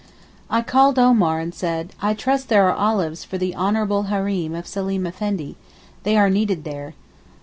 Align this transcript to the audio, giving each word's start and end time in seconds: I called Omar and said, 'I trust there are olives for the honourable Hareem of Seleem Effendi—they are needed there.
I 0.49 0.63
called 0.63 0.97
Omar 0.97 1.39
and 1.39 1.53
said, 1.53 1.93
'I 2.01 2.15
trust 2.15 2.49
there 2.49 2.67
are 2.67 2.73
olives 2.73 3.23
for 3.23 3.37
the 3.37 3.55
honourable 3.55 4.05
Hareem 4.05 4.55
of 4.55 4.65
Seleem 4.65 5.05
Effendi—they 5.05 6.17
are 6.17 6.27
needed 6.27 6.63
there. 6.63 6.95